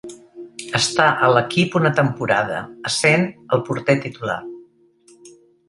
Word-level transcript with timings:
Està 0.77 1.05
a 1.27 1.29
l'equip 1.33 1.77
una 1.81 1.91
temporada, 1.99 2.63
essent 2.91 3.29
el 3.59 3.65
porter 3.71 3.99
titular. 4.09 4.43